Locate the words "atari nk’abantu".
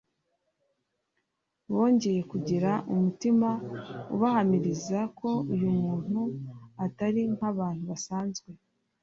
6.85-7.83